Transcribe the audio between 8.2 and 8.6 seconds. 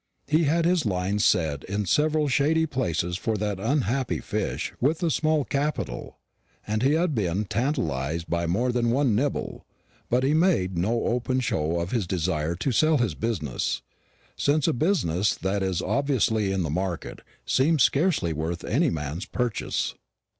by